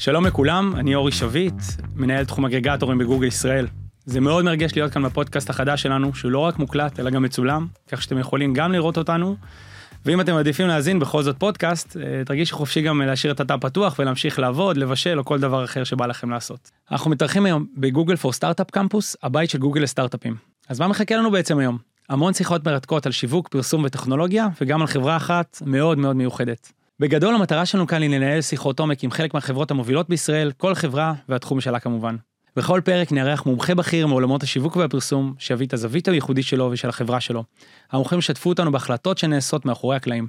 שלום 0.00 0.26
לכולם, 0.26 0.72
אני 0.76 0.94
אורי 0.94 1.12
שביט, 1.12 1.54
מנהל 1.94 2.24
תחום 2.24 2.44
אגרגטורים 2.44 2.98
בגוגל 2.98 3.26
ישראל. 3.26 3.66
זה 4.04 4.20
מאוד 4.20 4.44
מרגש 4.44 4.76
להיות 4.76 4.92
כאן 4.92 5.02
בפודקאסט 5.02 5.50
החדש 5.50 5.82
שלנו, 5.82 6.14
שהוא 6.14 6.30
לא 6.30 6.38
רק 6.38 6.58
מוקלט, 6.58 7.00
אלא 7.00 7.10
גם 7.10 7.22
מצולם, 7.22 7.66
כך 7.88 8.02
שאתם 8.02 8.18
יכולים 8.18 8.54
גם 8.54 8.72
לראות 8.72 8.98
אותנו. 8.98 9.36
ואם 10.06 10.20
אתם 10.20 10.34
מעדיפים 10.34 10.66
להאזין 10.66 10.98
בכל 10.98 11.22
זאת 11.22 11.36
פודקאסט, 11.38 11.96
אה, 11.96 12.24
תרגישו 12.24 12.56
חופשי 12.56 12.82
גם 12.82 13.02
להשאיר 13.02 13.32
את 13.32 13.40
התא 13.40 13.56
פתוח 13.60 13.98
ולהמשיך 13.98 14.38
לעבוד, 14.38 14.76
לבשל 14.76 15.18
או 15.18 15.24
כל 15.24 15.38
דבר 15.38 15.64
אחר 15.64 15.84
שבא 15.84 16.06
לכם 16.06 16.30
לעשות. 16.30 16.70
אנחנו 16.90 17.10
מתארחים 17.10 17.46
היום 17.46 17.66
בגוגל 17.76 18.16
פור 18.16 18.32
סטארט-אפ 18.32 18.70
קמפוס, 18.70 19.16
הבית 19.22 19.50
של 19.50 19.58
גוגל 19.58 19.80
לסטארט-אפים. 19.80 20.36
אז 20.68 20.80
מה 20.80 20.88
מחכה 20.88 21.16
לנו 21.16 21.30
בעצם 21.30 21.58
היום? 21.58 21.78
המון 22.08 22.34
שיחות 22.34 22.66
מרתקות 22.66 23.06
על 23.06 23.12
שיווק, 23.12 23.48
פרסום 23.48 23.84
וטכנולוגיה, 23.84 24.48
וגם 24.60 24.80
על 24.80 24.86
חברה 24.86 25.16
אחת 25.16 25.62
מאוד 25.66 25.98
מאוד 25.98 26.16
מיוחדת. 26.16 26.79
בגדול 27.00 27.34
המטרה 27.34 27.66
שלנו 27.66 27.86
כאן 27.86 28.02
היא 28.02 28.10
לנהל 28.10 28.40
שיחות 28.40 28.80
עומק 28.80 29.04
עם 29.04 29.10
חלק 29.10 29.34
מהחברות 29.34 29.70
המובילות 29.70 30.08
בישראל, 30.08 30.52
כל 30.56 30.74
חברה 30.74 31.12
והתחום 31.28 31.60
שלה 31.60 31.80
כמובן. 31.80 32.16
בכל 32.56 32.80
פרק 32.84 33.12
נארח 33.12 33.46
מומחה 33.46 33.74
בכיר 33.74 34.06
מעולמות 34.06 34.42
השיווק 34.42 34.76
והפרסום, 34.76 35.34
שיביא 35.38 35.66
את 35.66 35.72
הזווית 35.72 36.08
הייחודית 36.08 36.44
שלו 36.44 36.68
ושל 36.72 36.88
החברה 36.88 37.20
שלו. 37.20 37.44
המומחים 37.92 38.18
ישתפו 38.18 38.50
אותנו 38.50 38.72
בהחלטות 38.72 39.18
שנעשות 39.18 39.64
מאחורי 39.64 39.96
הקלעים. 39.96 40.28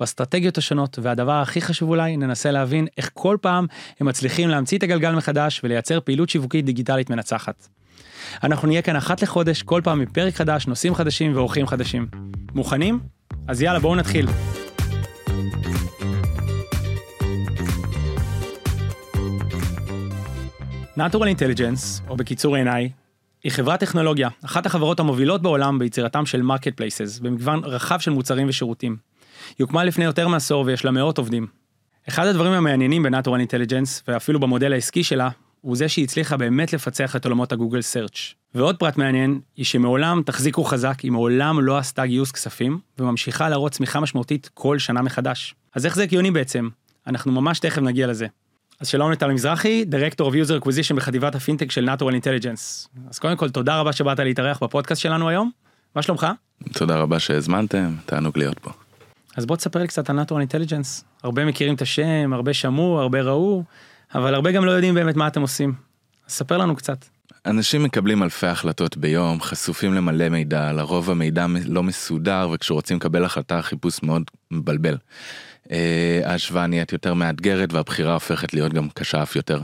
באסטרטגיות 0.00 0.58
השונות, 0.58 0.98
והדבר 1.02 1.32
הכי 1.32 1.60
חשוב 1.60 1.88
אולי, 1.88 2.16
ננסה 2.16 2.50
להבין 2.50 2.86
איך 2.96 3.10
כל 3.14 3.36
פעם 3.40 3.66
הם 4.00 4.06
מצליחים 4.06 4.48
להמציא 4.48 4.78
את 4.78 4.82
הגלגל 4.82 5.14
מחדש 5.14 5.60
ולייצר 5.64 6.00
פעילות 6.00 6.28
שיווקית 6.28 6.64
דיגיטלית 6.64 7.10
מנצחת. 7.10 7.68
אנחנו 8.42 8.68
נהיה 8.68 8.82
כאן 8.82 8.96
אחת 8.96 9.22
לחודש, 9.22 9.62
כל 9.62 9.80
פעם 9.84 9.98
מפרק 9.98 10.34
חדש, 10.34 10.66
נושאים 10.66 10.94
חדשים 10.94 11.36
ואורחים 11.36 11.66
חדשים. 11.66 12.06
מוכנים? 12.54 13.00
אז 13.48 13.62
יאללה, 13.62 13.78
בואו 13.78 13.94
נתחיל. 13.94 14.26
Natural 21.00 21.38
Intelligence, 21.38 22.08
או 22.08 22.16
בקיצור 22.16 22.56
NI, 22.56 22.88
היא 23.44 23.52
חברת 23.52 23.80
טכנולוגיה, 23.80 24.28
אחת 24.44 24.66
החברות 24.66 25.00
המובילות 25.00 25.42
בעולם 25.42 25.78
ביצירתם 25.78 26.26
של 26.26 26.42
marketplaces, 26.42 27.18
במגוון 27.18 27.64
רחב 27.64 27.98
של 27.98 28.10
מוצרים 28.10 28.48
ושירותים. 28.48 28.96
היא 29.58 29.64
הוקמה 29.64 29.84
לפני 29.84 30.04
יותר 30.04 30.28
מעשור 30.28 30.64
ויש 30.66 30.84
לה 30.84 30.90
מאות 30.90 31.18
עובדים. 31.18 31.46
אחד 32.08 32.26
הדברים 32.26 32.52
המעניינים 32.52 33.02
ב-Natural 33.02 33.48
Intelligence, 33.48 34.02
ואפילו 34.08 34.40
במודל 34.40 34.72
העסקי 34.72 35.04
שלה, 35.04 35.28
הוא 35.60 35.76
זה 35.76 35.88
שהיא 35.88 36.04
הצליחה 36.04 36.36
באמת 36.36 36.72
לפצח 36.72 37.16
את 37.16 37.24
עולמות 37.24 37.52
ה 37.52 37.56
Google 37.56 37.82
search. 37.82 38.34
ועוד 38.54 38.76
פרט 38.76 38.96
מעניין, 38.96 39.40
היא 39.56 39.64
שמעולם, 39.64 40.22
תחזיקו 40.26 40.64
חזק, 40.64 41.00
היא 41.00 41.12
מעולם 41.12 41.60
לא 41.60 41.78
עשתה 41.78 42.06
גיוס 42.06 42.32
כספים, 42.32 42.78
וממשיכה 42.98 43.48
להראות 43.48 43.72
צמיחה 43.72 44.00
משמעותית 44.00 44.50
כל 44.54 44.78
שנה 44.78 45.02
מחדש. 45.02 45.54
אז 45.74 45.86
איך 45.86 45.96
זה 45.96 46.02
הגיוני 46.02 46.30
בעצם? 46.30 46.68
אנחנו 47.06 47.32
ממש 47.32 47.58
תכף 47.58 47.82
נגיע 47.82 48.06
לזה. 48.06 48.26
אז 48.80 48.88
שלום 48.88 49.10
לטל 49.10 49.32
מזרחי, 49.32 49.84
Director 49.90 50.22
of 50.22 50.32
User 50.32 50.64
Acquisition 50.64 50.94
בחטיבת 50.94 51.34
הפינטק 51.34 51.70
של 51.70 51.88
Natural 51.88 52.24
Intelligence. 52.24 52.88
אז 53.10 53.18
קודם 53.18 53.36
כל, 53.36 53.50
תודה 53.50 53.80
רבה 53.80 53.92
שבאת 53.92 54.18
להתארח 54.18 54.62
בפודקאסט 54.62 55.00
שלנו 55.00 55.28
היום. 55.28 55.50
מה 55.96 56.02
שלומך? 56.02 56.26
תודה 56.72 56.96
רבה 56.96 57.18
שהזמנתם, 57.18 57.94
תענוג 58.06 58.38
להיות 58.38 58.58
פה. 58.58 58.70
אז 59.36 59.46
בוא 59.46 59.56
תספר 59.56 59.78
לי 59.78 59.86
קצת 59.86 60.10
על 60.10 60.20
Natural 60.20 60.52
Intelligence. 60.52 61.04
הרבה 61.22 61.44
מכירים 61.44 61.74
את 61.74 61.82
השם, 61.82 62.32
הרבה 62.32 62.54
שמעו, 62.54 63.00
הרבה 63.00 63.20
ראו, 63.20 63.64
אבל 64.14 64.34
הרבה 64.34 64.52
גם 64.52 64.64
לא 64.64 64.70
יודעים 64.70 64.94
באמת 64.94 65.16
מה 65.16 65.26
אתם 65.26 65.40
עושים. 65.40 65.74
אז 66.26 66.32
ספר 66.32 66.58
לנו 66.58 66.76
קצת. 66.76 67.04
אנשים 67.46 67.82
מקבלים 67.82 68.22
אלפי 68.22 68.46
החלטות 68.46 68.96
ביום, 68.96 69.40
חשופים 69.40 69.94
למלא 69.94 70.28
מידע, 70.28 70.72
לרוב 70.72 71.10
המידע 71.10 71.46
לא 71.66 71.82
מסודר, 71.82 72.48
וכשרוצים 72.52 72.96
לקבל 72.96 73.24
החלטה 73.24 73.58
החיפוש 73.58 74.02
מאוד 74.02 74.22
מבלבל. 74.50 74.96
אה, 75.70 76.20
ההשוואה 76.24 76.66
נהיית 76.66 76.92
יותר 76.92 77.14
מאתגרת 77.14 77.72
והבחירה 77.72 78.14
הופכת 78.14 78.54
להיות 78.54 78.72
גם 78.72 78.88
קשה 78.94 79.22
אף 79.22 79.36
יותר. 79.36 79.60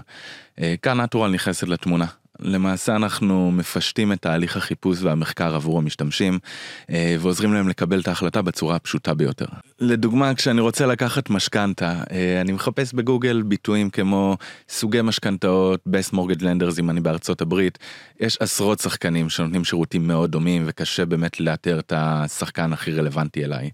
אה, 0.60 0.74
כאן 0.82 1.00
נטורל 1.00 1.30
נכנסת 1.30 1.68
לתמונה. 1.68 2.06
למעשה 2.40 2.96
אנחנו 2.96 3.50
מפשטים 3.50 4.12
את 4.12 4.22
תהליך 4.22 4.56
החיפוש 4.56 5.02
והמחקר 5.02 5.54
עבור 5.54 5.78
המשתמשים 5.78 6.38
אה, 6.90 7.16
ועוזרים 7.20 7.54
להם 7.54 7.68
לקבל 7.68 8.00
את 8.00 8.08
ההחלטה 8.08 8.42
בצורה 8.42 8.76
הפשוטה 8.76 9.14
ביותר. 9.14 9.46
לדוגמה, 9.80 10.34
כשאני 10.34 10.60
רוצה 10.60 10.86
לקחת 10.86 11.30
משכנתה, 11.30 12.02
אני 12.40 12.52
מחפש 12.52 12.92
בגוגל 12.92 13.42
ביטויים 13.42 13.90
כמו 13.90 14.36
סוגי 14.68 15.02
משכנתאות, 15.02 15.80
best 15.88 16.14
mortgage 16.14 16.40
lenders 16.40 16.80
אם 16.80 16.90
אני 16.90 17.00
בארצות 17.00 17.40
הברית, 17.40 17.78
יש 18.20 18.36
עשרות 18.40 18.78
שחקנים 18.78 19.30
שנותנים 19.30 19.64
שירותים 19.64 20.06
מאוד 20.06 20.30
דומים 20.30 20.64
וקשה 20.66 21.04
באמת 21.04 21.40
לאתר 21.40 21.78
את 21.78 21.92
השחקן 21.96 22.72
הכי 22.72 22.92
רלוונטי 22.92 23.44
אליי. 23.44 23.70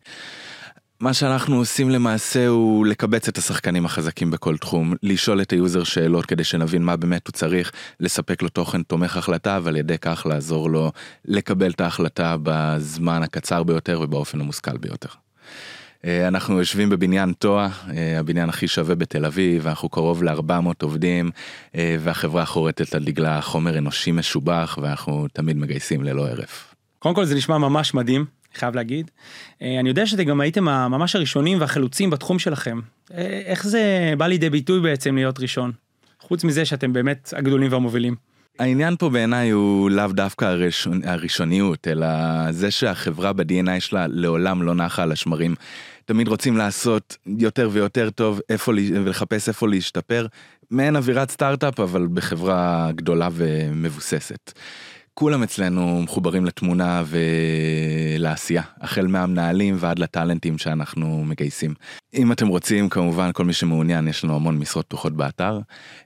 מה 1.03 1.15
שאנחנו 1.15 1.57
עושים 1.57 1.91
למעשה 1.91 2.47
הוא 2.47 2.87
לקבץ 2.87 3.29
את 3.29 3.39
השחקנים 3.39 3.87
החזקים 3.87 4.31
בכל 4.31 4.57
תחום, 4.57 4.95
לשאול 5.03 5.43
את 5.43 5.51
ה 5.51 5.58
user 5.58 5.85
שאלות 5.85 6.27
כדי 6.27 6.45
שנבין 6.45 6.83
מה 6.83 6.97
באמת 6.97 7.27
הוא 7.27 7.33
צריך, 7.33 7.73
לספק 8.01 8.43
לו 8.43 8.49
תוכן 8.49 8.83
תומך 8.83 9.17
החלטה 9.17 9.59
ועל 9.63 9.77
ידי 9.77 9.99
כך 9.99 10.27
לעזור 10.29 10.71
לו 10.71 10.93
לקבל 11.25 11.71
את 11.71 11.81
ההחלטה 11.81 12.37
בזמן 12.43 13.23
הקצר 13.23 13.63
ביותר 13.63 14.01
ובאופן 14.03 14.41
המושכל 14.41 14.77
ביותר. 14.77 15.09
אה, 16.05 16.29
אנחנו 16.29 16.59
יושבים 16.59 16.91
בבניין 16.91 17.33
ToHa, 17.33 17.69
אה, 17.91 18.19
הבניין 18.19 18.49
הכי 18.49 18.69
שווה 18.69 18.95
בתל 18.95 19.25
אביב, 19.25 19.67
אנחנו 19.67 19.89
קרוב 19.89 20.23
ל-400 20.23 20.83
עובדים, 20.83 21.31
אה, 21.75 21.97
והחברה 22.01 22.45
חורטת 22.45 22.95
על 22.95 23.05
דגלה 23.05 23.41
חומר 23.41 23.79
אנושי 23.79 24.13
משובח, 24.13 24.79
ואנחנו 24.83 25.27
תמיד 25.33 25.57
מגייסים 25.57 26.03
ללא 26.05 26.29
הרף. 26.29 26.75
קודם 26.99 27.15
כל 27.15 27.25
זה 27.25 27.35
נשמע 27.35 27.59
ממש 27.59 27.95
מדהים. 27.95 28.42
חייב 28.55 28.75
להגיד. 28.75 29.11
אה, 29.63 29.81
אני 29.81 29.89
יודע 29.89 30.07
שאתם 30.07 30.23
גם 30.23 30.41
הייתם 30.41 30.65
ממש 30.65 31.17
הראשונים 31.17 31.61
והחלוצים 31.61 32.11
בתחום 32.11 32.39
שלכם. 32.39 32.81
אה, 33.15 33.43
איך 33.45 33.67
זה 33.67 34.15
בא 34.19 34.27
לידי 34.27 34.51
ביטוי 34.51 34.81
בעצם 34.81 35.15
להיות 35.15 35.41
ראשון? 35.41 35.73
חוץ 36.21 36.45
מזה 36.45 36.65
שאתם 36.65 36.93
באמת 36.93 37.35
הגדולים 37.37 37.73
והמובילים. 37.73 38.17
העניין 38.59 38.97
פה 38.97 39.09
בעיניי 39.11 39.51
הוא 39.51 39.91
לאו 39.91 40.07
דווקא 40.07 40.45
הראשון, 40.45 41.01
הראשוניות, 41.05 41.89
אלא 41.89 42.07
זה 42.51 42.71
שהחברה 42.71 43.33
ב-DNA 43.33 43.81
שלה 43.81 44.07
לעולם 44.09 44.63
לא 44.63 44.75
נחה 44.75 45.03
על 45.03 45.13
השמרים. 45.13 45.55
תמיד 46.05 46.29
רוצים 46.29 46.57
לעשות 46.57 47.17
יותר 47.27 47.69
ויותר 47.73 48.11
טוב, 48.11 48.41
איפה, 48.49 48.73
ולחפש 49.05 49.49
איפה 49.49 49.69
להשתפר. 49.69 50.27
מעין 50.71 50.97
אווירת 50.97 51.31
סטארט-אפ, 51.31 51.81
אבל 51.81 52.09
בחברה 52.15 52.91
גדולה 52.95 53.29
ומבוססת. 53.33 54.53
כולם 55.15 55.43
אצלנו 55.43 56.03
מחוברים 56.03 56.45
לתמונה 56.45 57.03
ולעשייה, 57.07 58.63
החל 58.81 59.07
מהמנהלים 59.07 59.77
ועד 59.79 59.99
לטאלנטים 59.99 60.59
שאנחנו 60.59 61.25
מגייסים. 61.25 61.75
אם 62.15 62.33
אתם 62.33 62.47
רוצים, 62.49 62.89
כמובן, 62.89 63.31
כל 63.33 63.45
מי 63.45 63.53
שמעוניין, 63.53 64.09
יש 64.09 64.25
לנו 64.25 64.35
המון 64.35 64.59
משרות 64.59 64.87
פתוחות 64.87 65.13
באתר. 65.13 65.61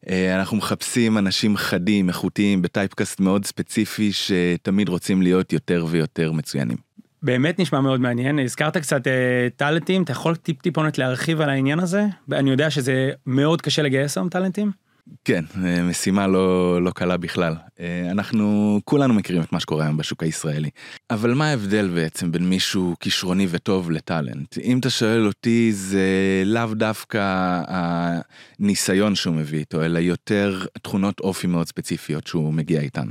אה, 0.09 0.37
אנחנו 0.39 0.57
מחפשים 0.57 1.19
אנשים 1.19 1.57
חדים, 1.57 2.09
איכותיים, 2.09 2.63
בטייפקאסט 2.63 3.21
מאוד 3.21 3.45
ספציפי, 3.45 4.13
שתמיד 4.13 4.89
רוצים 4.89 5.23
להיות 5.23 5.53
יותר 5.53 5.87
ויותר 5.89 6.33
מצוינים. 6.33 6.77
באמת 7.23 7.59
נשמע 7.59 7.81
מאוד 7.81 8.01
מעניין, 8.01 8.39
הזכרת 8.39 8.77
קצת 8.77 9.07
uh, 9.07 9.11
טאלנטים, 9.57 10.03
אתה 10.03 10.13
יכול 10.13 10.37
טיפ 10.37 10.63
טיפונת 10.63 10.99
להרחיב 10.99 11.41
על 11.41 11.51
העניין 11.51 11.79
הזה? 11.81 12.07
אני 12.33 12.51
יודע 12.51 12.71
שזה 12.71 13.11
מאוד 13.27 13.63
קשה 13.63 13.83
לגייס 13.83 14.19
היום 14.19 14.29
טאלנטים. 14.29 14.86
כן, 15.25 15.45
אה, 15.65 15.83
משימה 15.83 16.27
לא, 16.27 16.83
לא 16.83 16.91
קלה 16.91 17.17
בכלל. 17.17 17.55
אה, 17.81 18.09
אנחנו 18.11 18.81
כולנו 18.85 19.15
מכירים 19.15 19.43
את 19.43 19.53
מה 19.53 19.61
שקורה 19.61 19.85
היום 19.85 19.97
בשוק 19.97 20.23
הישראלי. 20.23 20.71
אבל 21.11 21.35
מה 21.35 21.51
ההבדל 21.51 21.89
בעצם 21.95 22.33
בין 22.33 22.49
מישהו 22.49 22.95
כישרוני 23.01 23.47
וטוב 23.51 23.91
ל 23.91 23.99
talent? 23.99 24.59
אם 24.59 24.79
אתה 24.79 24.91
שואל 24.91 25.27
אותי, 25.27 25.73
זה 25.73 26.43
לאו 26.45 26.75
דווקא 26.75 27.21
הניסיון 27.69 29.15
שהוא 29.15 29.35
מביא 29.35 29.59
איתו, 29.59 29.85
אלא 29.85 29.99
יותר 29.99 30.65
תכונות 30.83 31.21
אופי 31.21 31.47
מאוד 31.47 31.69
ספציפיות 31.69 32.27
שהוא 32.27 32.55
מגיע 32.55 32.81
איתן. 32.81 33.07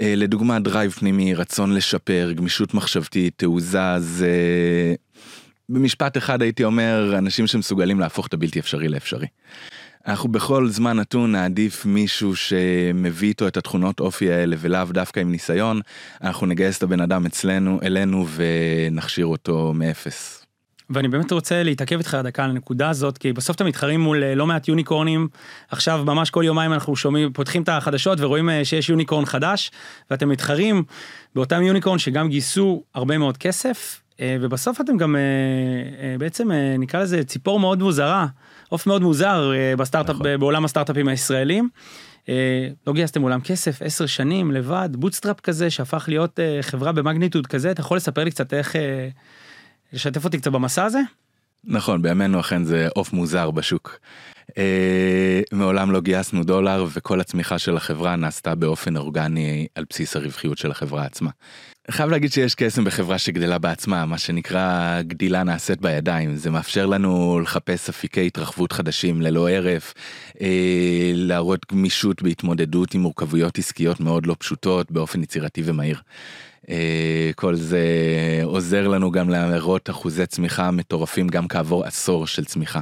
אה, 0.00 0.14
לדוגמה, 0.16 0.60
drive 0.60 0.90
פנימי, 0.90 1.34
רצון 1.34 1.72
לשפר, 1.74 2.32
גמישות 2.34 2.74
מחשבתית, 2.74 3.34
תעוזה, 3.36 3.98
זה... 3.98 4.30
במשפט 5.68 6.16
אחד 6.16 6.42
הייתי 6.42 6.64
אומר, 6.64 7.14
אנשים 7.18 7.46
שמסוגלים 7.46 8.00
להפוך 8.00 8.26
את 8.26 8.34
הבלתי 8.34 8.58
אפשרי 8.58 8.88
לאפשרי. 8.88 9.26
אנחנו 10.06 10.28
בכל 10.28 10.68
זמן 10.68 10.96
נתון 10.96 11.32
נעדיף 11.32 11.86
מישהו 11.86 12.36
שמביא 12.36 13.28
איתו 13.28 13.48
את 13.48 13.56
התכונות 13.56 14.00
אופי 14.00 14.32
האלה 14.32 14.56
ולאו 14.58 14.84
דווקא 14.90 15.20
עם 15.20 15.30
ניסיון, 15.30 15.80
אנחנו 16.22 16.46
נגייס 16.46 16.78
את 16.78 16.82
הבן 16.82 17.00
אדם 17.00 17.26
אצלנו, 17.26 17.78
אלינו 17.82 18.26
ונכשיר 18.36 19.26
אותו 19.26 19.72
מאפס. 19.74 20.44
ואני 20.90 21.08
באמת 21.08 21.32
רוצה 21.32 21.62
להתעכב 21.62 21.96
איתך 21.98 22.18
דקה 22.24 22.44
על 22.44 22.50
הנקודה 22.50 22.90
הזאת, 22.90 23.18
כי 23.18 23.32
בסוף 23.32 23.56
אתם 23.56 23.66
מתחרים 23.66 24.00
מול 24.00 24.22
אה, 24.22 24.34
לא 24.34 24.46
מעט 24.46 24.68
יוניקורנים, 24.68 25.28
עכשיו 25.68 26.04
ממש 26.04 26.30
כל 26.30 26.42
יומיים 26.46 26.72
אנחנו 26.72 26.96
שומעים, 26.96 27.32
פותחים 27.32 27.62
את 27.62 27.68
החדשות 27.68 28.20
ורואים 28.20 28.50
אה, 28.50 28.64
שיש 28.64 28.88
יוניקורן 28.88 29.24
חדש, 29.24 29.70
ואתם 30.10 30.28
מתחרים 30.28 30.84
באותם 31.34 31.62
יוניקורן 31.62 31.98
שגם 31.98 32.28
גייסו 32.28 32.82
הרבה 32.94 33.18
מאוד 33.18 33.36
כסף, 33.36 34.00
ובסוף 34.22 34.80
אתם 34.80 34.96
גם 34.96 35.16
בעצם 36.18 36.50
נקרא 36.78 37.00
לזה 37.00 37.24
ציפור 37.24 37.60
מאוד 37.60 37.82
מוזרה. 37.82 38.26
עוף 38.68 38.86
מאוד 38.86 39.02
מוזר 39.02 39.52
אה, 39.54 39.76
בסטארט-אפ, 39.76 40.16
נכון. 40.16 40.40
בעולם 40.40 40.64
הסטארט-אפים 40.64 41.08
הישראלים. 41.08 41.68
אה, 42.28 42.68
לא 42.86 42.92
גייסתם 42.92 43.22
מעולם 43.22 43.40
כסף, 43.40 43.82
עשר 43.82 44.06
שנים 44.06 44.52
לבד, 44.52 44.88
bootstrap 44.92 45.40
כזה 45.40 45.70
שהפך 45.70 46.04
להיות 46.08 46.40
אה, 46.40 46.58
חברה 46.62 46.92
ב 46.92 46.97
magnitude 46.97 47.46
כזה, 47.46 47.70
אתה 47.70 47.80
יכול 47.80 47.96
לספר 47.96 48.24
לי 48.24 48.30
קצת 48.30 48.54
איך, 48.54 48.76
לשתף 49.92 50.24
אותי 50.24 50.38
קצת 50.38 50.52
במסע 50.52 50.84
הזה? 50.84 51.00
נכון, 51.64 52.02
בימינו 52.02 52.40
אכן 52.40 52.64
זה 52.64 52.88
עוף 52.94 53.12
מוזר 53.12 53.50
בשוק. 53.50 53.98
אה, 54.58 55.40
מעולם 55.52 55.90
לא 55.90 56.00
גייסנו 56.00 56.44
דולר 56.44 56.86
וכל 56.92 57.20
הצמיחה 57.20 57.58
של 57.58 57.76
החברה 57.76 58.16
נעשתה 58.16 58.54
באופן 58.54 58.96
אורגני 58.96 59.66
על 59.74 59.84
בסיס 59.90 60.16
הרווחיות 60.16 60.58
של 60.58 60.70
החברה 60.70 61.04
עצמה. 61.04 61.30
חייב 61.90 62.10
להגיד 62.10 62.32
שיש 62.32 62.54
קסם 62.54 62.84
בחברה 62.84 63.18
שגדלה 63.18 63.58
בעצמה, 63.58 64.06
מה 64.06 64.18
שנקרא 64.18 65.02
גדילה 65.02 65.42
נעשית 65.42 65.80
בידיים, 65.80 66.36
זה 66.36 66.50
מאפשר 66.50 66.86
לנו 66.86 67.40
לחפש 67.40 67.88
אפיקי 67.88 68.26
התרחבות 68.26 68.72
חדשים 68.72 69.22
ללא 69.22 69.50
הרף, 69.50 69.94
אה, 70.40 71.12
להראות 71.14 71.66
גמישות 71.72 72.22
בהתמודדות 72.22 72.94
עם 72.94 73.00
מורכבויות 73.00 73.58
עסקיות 73.58 74.00
מאוד 74.00 74.26
לא 74.26 74.36
פשוטות 74.38 74.90
באופן 74.90 75.22
יצירתי 75.22 75.62
ומהיר. 75.64 76.00
אה, 76.68 77.30
כל 77.36 77.54
זה 77.54 77.80
עוזר 78.42 78.88
לנו 78.88 79.10
גם 79.10 79.28
להראות 79.28 79.90
אחוזי 79.90 80.26
צמיחה 80.26 80.70
מטורפים 80.70 81.28
גם 81.28 81.48
כעבור 81.48 81.84
עשור 81.84 82.26
של 82.26 82.44
צמיחה. 82.44 82.80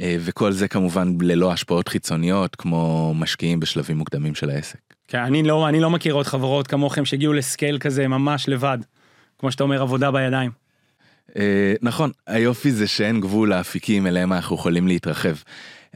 אה, 0.00 0.16
וכל 0.20 0.52
זה 0.52 0.68
כמובן 0.68 1.16
ללא 1.20 1.52
השפעות 1.52 1.88
חיצוניות 1.88 2.56
כמו 2.56 3.14
משקיעים 3.14 3.60
בשלבים 3.60 3.98
מוקדמים 3.98 4.34
של 4.34 4.50
העסק. 4.50 4.95
כן, 5.08 5.18
אני 5.18 5.42
לא, 5.42 5.68
אני 5.68 5.80
לא 5.80 5.90
מכיר 5.90 6.14
עוד 6.14 6.26
חברות 6.26 6.66
כמוכם 6.66 7.04
שהגיעו 7.04 7.32
לסקייל 7.32 7.78
כזה 7.78 8.08
ממש 8.08 8.48
לבד. 8.48 8.78
כמו 9.38 9.52
שאתה 9.52 9.64
אומר, 9.64 9.82
עבודה 9.82 10.10
בידיים. 10.10 10.50
אה, 11.36 11.74
נכון, 11.82 12.10
היופי 12.26 12.72
זה 12.72 12.86
שאין 12.86 13.20
גבול 13.20 13.48
לאפיקים 13.48 14.06
אליהם 14.06 14.32
אנחנו 14.32 14.56
יכולים 14.56 14.88
להתרחב. 14.88 15.34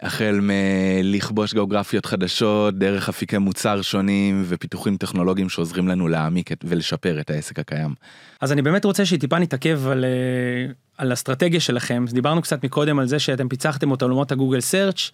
החל 0.03 0.41
מלכבוש 0.43 1.53
גיאוגרפיות 1.53 2.07
חדשות, 2.07 2.79
דרך 2.79 3.09
אפיקי 3.09 3.39
מוצר 3.39 3.83
שונים 3.83 4.45
ופיתוחים 4.49 4.97
טכנולוגיים 4.97 5.49
שעוזרים 5.49 5.89
לנו 5.89 6.09
להעמיק 6.09 6.51
ולשפר 6.65 7.21
את 7.21 7.31
העסק 7.31 7.59
הקיים. 7.59 7.95
אז 8.41 8.53
אני 8.53 8.63
באמת 8.63 8.85
רוצה 8.85 9.07
שטיפה 9.07 9.39
נתעכב 9.39 9.87
על, 9.87 10.05
אה, 10.05 10.73
על 10.99 11.13
אסטרטגיה 11.13 11.61
שלכם. 11.61 12.05
דיברנו 12.09 12.43
קצת 12.43 12.65
מקודם 12.65 12.99
על 12.99 13.07
זה 13.07 13.19
שאתם 13.19 13.49
פיצחתם 13.49 13.95
את 13.95 14.03
עולמות 14.03 14.33
הגוגל 14.33 14.61
סרצ'. 14.61 15.11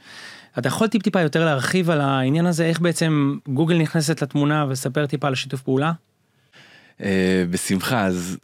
אתה 0.58 0.69
יכול 0.69 0.88
טיפ 0.88 1.03
טיפה 1.03 1.20
יותר 1.20 1.44
להרחיב 1.44 1.91
על 1.91 2.00
העניין 2.00 2.47
הזה, 2.47 2.64
איך 2.64 2.81
בעצם 2.81 3.38
גוגל 3.49 3.79
נכנסת 3.79 4.23
לתמונה 4.23 4.67
וספר 4.69 5.06
טיפה 5.06 5.26
על 5.26 5.32
השיתוף 5.32 5.62
פעולה? 5.62 5.93
אה, 7.00 7.44
בשמחה, 7.50 8.06
אז 8.06 8.37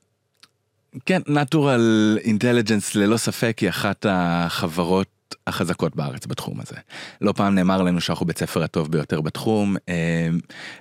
כן, 1.06 1.20
Natural 1.26 2.24
Intelligence 2.24 2.90
ללא 2.94 3.16
ספק 3.16 3.58
היא 3.58 3.68
אחת 3.68 4.06
החברות 4.08 5.06
החזקות 5.46 5.96
בארץ 5.96 6.26
בתחום 6.26 6.60
הזה. 6.60 6.76
לא 7.20 7.32
פעם 7.32 7.54
נאמר 7.54 7.82
לנו 7.82 8.00
שאנחנו 8.00 8.26
בית 8.26 8.38
ספר 8.38 8.62
הטוב 8.62 8.92
ביותר 8.92 9.20
בתחום. 9.20 9.76
אה, 9.88 10.28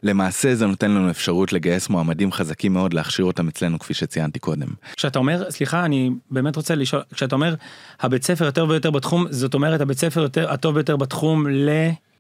למעשה 0.04 0.56
זה 0.56 0.68
נותן 0.68 0.92
לנו 0.92 1.10
אפשרות 1.10 1.54
לגייס 1.54 1.90
מועמדים 1.90 2.32
חזקים 2.32 2.74
מאוד 2.74 2.94
להכשיר 2.94 3.26
אותם 3.26 3.48
אצלנו 3.48 3.80
כפי 3.80 3.94
שציינתי 3.94 4.40
קודם. 4.40 4.68
כשאתה 4.98 5.20
אומר, 5.20 5.52
סליחה, 5.52 5.86
אני 5.86 6.10
באמת 6.32 6.56
רוצה 6.56 6.76
לשאול, 6.76 7.02
כשאתה 7.14 7.36
אומר 7.36 7.56
הבית 8.00 8.24
ספר 8.24 8.46
יותר 8.46 8.66
ויותר 8.70 8.92
בתחום, 8.92 9.26
זאת 9.30 9.54
אומרת 9.54 9.82
הבית 9.82 9.98
ספר 9.98 10.22
יותר, 10.22 10.52
הטוב 10.52 10.76
ביותר 10.76 10.98
בתחום 10.98 11.48
ל... 11.50 11.70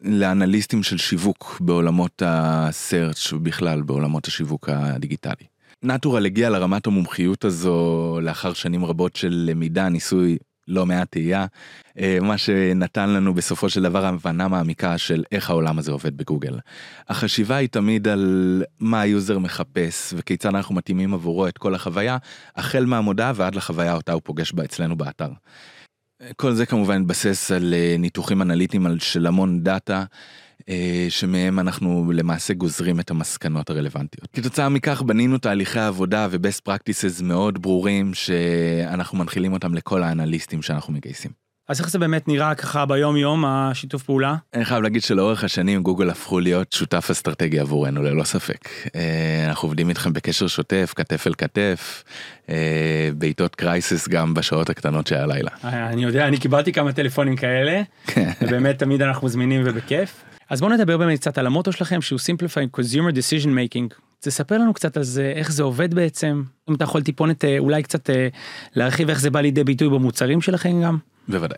לאנליסטים 0.01 0.83
של 0.83 0.97
שיווק 0.97 1.57
בעולמות 1.61 2.23
ה 2.25 2.41
search 2.41 3.33
ובכלל 3.33 3.81
בעולמות 3.81 4.27
השיווק 4.27 4.69
הדיגיטלי. 4.69 5.45
Natural 5.83 6.25
הגיע 6.25 6.49
לרמת 6.49 6.87
המומחיות 6.87 7.45
הזו 7.45 8.19
לאחר 8.21 8.53
שנים 8.53 8.85
רבות 8.85 9.15
של 9.15 9.43
למידה, 9.49 9.89
ניסוי 9.89 10.37
לא 10.67 10.85
מעט 10.85 11.11
תהייה, 11.11 11.45
אה, 11.99 12.17
מה 12.21 12.37
שנתן 12.37 13.09
לנו 13.09 13.33
בסופו 13.33 13.69
של 13.69 13.81
דבר 13.83 14.05
הבנה 14.05 14.47
מעמיקה 14.47 14.97
של 14.97 15.23
איך 15.31 15.49
העולם 15.49 15.79
הזה 15.79 15.91
עובד 15.91 16.17
בגוגל. 16.17 16.59
החשיבה 17.09 17.55
היא 17.55 17.69
תמיד 17.69 18.07
על 18.07 18.63
מה 18.79 19.01
ה 19.01 19.09
user 19.09 19.39
מחפש 19.39 20.13
וכיצד 20.17 20.49
אנחנו 20.49 20.75
מתאימים 20.75 21.13
עבורו 21.13 21.47
את 21.47 21.57
כל 21.57 21.75
החוויה, 21.75 22.17
החל 22.55 22.85
מהמודעה 22.85 23.31
ועד 23.35 23.55
לחוויה 23.55 23.93
אותה 23.93 24.13
הוא 24.13 24.21
פוגש 24.23 24.53
בה 24.53 24.63
אצלנו 24.63 24.95
באתר. 24.95 25.29
כל 26.35 26.53
זה 26.53 26.65
כמובן 26.65 27.01
מתבסס 27.01 27.51
על 27.51 27.73
אה, 27.73 27.95
ניתוחים 27.99 28.41
אנליטיים 28.41 28.87
של 28.99 29.27
המון 29.27 29.63
דאטה. 29.63 30.03
אה, 30.69 31.05
שמהם 31.09 31.59
אנחנו 31.59 32.11
למעשה 32.15 32.53
גוזרים 32.53 32.99
את 32.99 33.11
המסקנות 33.11 33.69
הרלוונטיות. 33.69 34.27
כתוצאה 34.33 34.69
מכך 34.69 35.01
בנינו 35.01 35.37
תהליכי 35.37 35.79
עבודה 35.79 36.27
ו-best 36.31 36.69
practices 36.69 37.23
מאוד 37.23 37.61
ברורים 37.61 38.13
שאנחנו 38.13 39.17
מנחילים 39.17 39.53
אותם 39.53 39.73
לכל 39.73 40.03
האנליסטים 40.03 40.61
שאנחנו 40.61 40.93
מגייסים. 40.93 41.31
אז 41.71 41.79
איך 41.79 41.89
זה 41.89 41.99
באמת 41.99 42.27
נראה 42.27 42.55
ככה 42.55 42.85
ביום 42.85 43.17
יום 43.17 43.45
השיתוף 43.45 44.03
פעולה? 44.03 44.35
אני 44.53 44.65
חייב 44.65 44.83
להגיד 44.83 45.03
שלאורך 45.03 45.43
השנים 45.43 45.83
גוגל 45.83 46.09
הפכו 46.09 46.39
להיות 46.39 46.71
שותף 46.71 47.07
אסטרטגי 47.11 47.59
עבורנו 47.59 48.03
ללא 48.03 48.23
ספק. 48.23 48.69
אה, 48.95 49.45
אנחנו 49.47 49.67
עובדים 49.67 49.89
איתכם 49.89 50.13
בקשר 50.13 50.47
שוטף, 50.47 50.93
כתף 50.95 51.27
אל 51.27 51.33
כתף, 51.33 52.03
אה, 52.49 53.09
בעיתות 53.17 53.55
קרייסיס 53.55 54.07
גם 54.07 54.33
בשעות 54.33 54.69
הקטנות 54.69 55.07
של 55.07 55.15
הלילה. 55.15 55.49
אני 55.63 56.03
יודע, 56.03 56.27
אני 56.27 56.37
קיבלתי 56.37 56.73
כמה 56.73 56.93
טלפונים 56.93 57.35
כאלה, 57.35 57.81
כן. 58.07 58.31
ובאמת 58.41 58.79
תמיד 58.79 59.01
אנחנו 59.01 59.29
זמינים 59.29 59.61
ובכיף. 59.65 60.23
אז 60.51 60.61
בואו 60.61 60.71
נדבר 60.71 60.97
באמת 60.97 61.19
קצת 61.19 61.37
על 61.37 61.47
המוטו 61.47 61.71
שלכם 61.71 62.01
שהוא 62.01 62.19
Simplifying 62.19 62.79
Consumer 62.79 63.13
Decision 63.13 63.47
Making. 63.47 63.95
תספר 64.19 64.57
לנו 64.57 64.73
קצת 64.73 64.97
על 64.97 65.03
זה, 65.03 65.33
איך 65.35 65.51
זה 65.51 65.63
עובד 65.63 65.93
בעצם, 65.93 66.43
אם 66.69 66.75
אתה 66.75 66.83
יכול 66.83 67.01
טיפונת 67.01 67.45
אה, 67.45 67.59
אולי 67.59 67.83
קצת 67.83 68.09
אה, 68.09 68.27
להרחיב 68.75 69.09
איך 69.09 69.19
זה 69.19 69.29
בא 69.29 69.41
לידי 69.41 69.63
ביטוי 69.63 69.89
במוצרים 69.89 70.41
שלכם 70.41 70.81
גם. 70.83 70.97
בוודאי. 71.27 71.57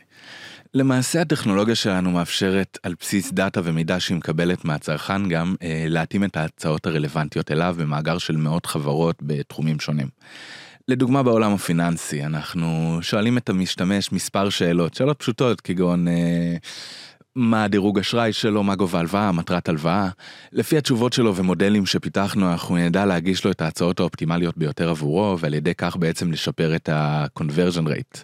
למעשה 0.74 1.22
הטכנולוגיה 1.22 1.76
שלנו 1.76 2.12
מאפשרת 2.12 2.78
על 2.84 2.96
בסיס 3.00 3.32
דאטה 3.32 3.62
ומידע 3.64 4.00
שהיא 4.00 4.18
מקבלת 4.18 4.66
מהצרכן 4.66 5.30
גם 5.30 5.56
אה, 5.64 5.86
להתאים 5.88 6.24
את 6.24 6.38
ההצעות 6.38 6.86
הרלוונטיות 6.86 7.52
אליו 7.52 7.76
במאגר 7.78 8.18
של 8.18 8.38
מאות 8.38 8.66
חברות 8.66 9.16
בתחומים 9.22 9.80
שונים. 9.80 10.08
לדוגמה 10.88 11.24
בעולם 11.24 11.54
הפיננסי 11.54 12.26
אנחנו 12.26 13.00
שואלים 13.02 13.38
את 13.38 13.50
המשתמש 13.50 14.12
מספר 14.12 14.50
שאלות, 14.50 14.94
שאלות 14.94 15.20
פשוטות 15.20 15.62
כגון 15.62 16.08
מה 17.36 17.64
הדירוג 17.64 18.00
אשראי 18.00 18.34
שלו, 18.34 18.64
מה 18.64 18.76
גובה 18.76 19.00
הלוואה, 19.00 19.32
מטרת 19.32 19.70
הלוואה. 19.70 20.10
לפי 20.52 20.78
התשובות 20.78 21.14
שלו 21.14 21.36
ומודלים 21.36 21.86
שפיתחנו, 21.86 22.52
אנחנו 22.52 22.78
נדע 22.78 23.06
להגיש 23.06 23.46
לו 23.46 23.52
את 23.52 23.62
ההצעות 23.62 24.00
האופטימליות 24.00 24.58
ביותר 24.58 24.90
עבורו, 24.90 25.40
ועל 25.40 25.54
ידי 25.54 25.74
כך 25.76 25.98
בעצם 25.98 26.32
לשפר 26.32 26.76
את 26.76 26.90
ה-conversion 26.90 27.88
rate. 27.88 28.24